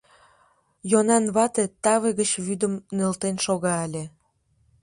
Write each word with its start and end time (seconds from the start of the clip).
Йонан 0.91 1.25
вате 1.35 1.63
таве 1.83 2.09
гыч 2.19 2.31
вӱдым 2.45 2.73
нӧлтен 2.95 3.35
шога 3.45 3.75
ыле. 3.87 4.03